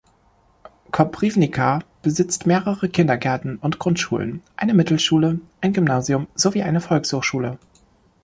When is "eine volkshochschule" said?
6.63-7.59